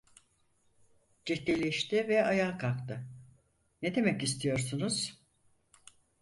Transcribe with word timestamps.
Ciddileşti 1.25 2.07
ve 2.07 2.25
ayağa 2.25 2.57
kalktı. 2.57 3.05
Ne 3.81 3.95
demek 3.95 4.23
istiyorsunuz? 4.23 5.21